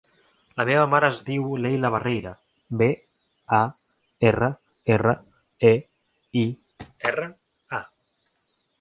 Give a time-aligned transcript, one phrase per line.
[0.59, 2.31] La meva mare es diu Leila Barreira:
[2.81, 2.89] be,
[3.59, 3.61] a,
[4.33, 4.51] erra,
[4.99, 5.17] erra,
[5.73, 5.75] e,
[6.45, 6.49] i,
[7.15, 7.33] erra,
[7.83, 7.87] a.